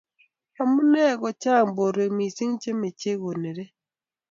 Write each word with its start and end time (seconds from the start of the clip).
amune 0.61 1.03
ko 1.21 1.29
chang' 1.41 1.73
borwek 1.75 2.11
mising' 2.17 2.57
che 2.61 2.71
mechei 2.81 3.17
konore? 3.21 3.65